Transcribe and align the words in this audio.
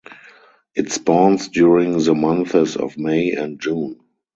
It 0.73 0.91
spawns 0.91 1.49
during 1.49 1.99
the 1.99 2.15
months 2.15 2.75
of 2.75 2.97
May 2.97 3.33
and 3.33 3.61
June. 3.61 3.99